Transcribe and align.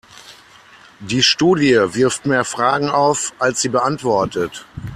Die 0.99 1.21
Studie 1.21 1.75
wirft 1.93 2.25
mehr 2.25 2.43
Fragen 2.43 2.89
auf, 2.89 3.33
als 3.37 3.61
sie 3.61 3.69
beantwortet. 3.69 4.65